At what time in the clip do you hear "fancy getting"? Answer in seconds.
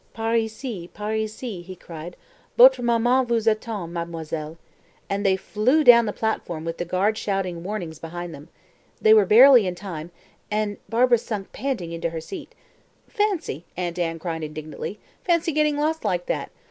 15.23-15.77